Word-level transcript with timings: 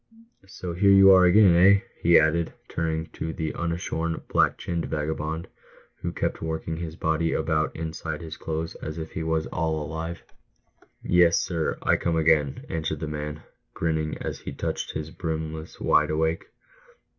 So 0.47 0.73
here 0.73 0.89
you 0.89 1.11
are 1.11 1.25
again— 1.25 1.53
eh?" 1.55 1.81
he 2.01 2.17
added, 2.19 2.51
turning 2.67 3.05
to 3.13 3.33
the 3.33 3.51
unshorn, 3.51 4.23
black 4.29 4.57
chinned 4.57 4.85
vagabond, 4.85 5.47
who 6.01 6.11
kept 6.11 6.41
working 6.41 6.77
his 6.77 6.95
body 6.95 7.33
about 7.33 7.75
inside 7.75 8.19
his 8.21 8.35
clothes 8.35 8.73
as 8.81 8.97
if 8.97 9.11
he 9.11 9.21
was 9.21 9.45
all 9.45 9.79
alive." 9.85 10.23
Yes, 11.03 11.37
sir, 11.39 11.77
I'm 11.83 11.99
come 11.99 12.15
again," 12.17 12.65
answered 12.67 12.99
the 12.99 13.07
man, 13.07 13.43
grinning, 13.75 14.17
as 14.17 14.39
he 14.39 14.51
touched 14.53 14.93
his 14.93 15.11
brimless 15.11 15.79
wide 15.79 16.09
awake. 16.09 16.45